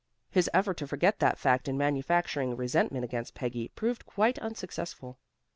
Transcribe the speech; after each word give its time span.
His 0.31 0.49
effort 0.51 0.77
to 0.77 0.87
forget 0.87 1.19
that 1.19 1.37
fact 1.37 1.67
in 1.67 1.77
manufacturing 1.77 2.55
resentment 2.57 3.05
against 3.05 3.35
Peggy 3.35 3.67
proved 3.67 4.07
quite 4.07 4.39
unsuccessful. 4.39 5.19